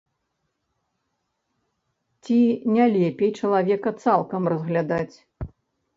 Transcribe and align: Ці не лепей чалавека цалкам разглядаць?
Ці 2.25 2.39
не 2.77 2.89
лепей 2.97 3.33
чалавека 3.43 3.89
цалкам 4.07 4.43
разглядаць? 4.55 5.15